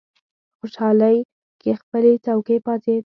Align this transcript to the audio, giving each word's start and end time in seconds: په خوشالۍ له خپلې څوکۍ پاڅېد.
په 0.03 0.55
خوشالۍ 0.59 1.17
له 1.65 1.73
خپلې 1.81 2.11
څوکۍ 2.25 2.57
پاڅېد. 2.65 2.99